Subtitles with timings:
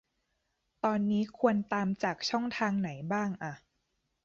[0.83, 3.53] ตอนนี้ควรตามจากช่องทางไหนบ้างอะ?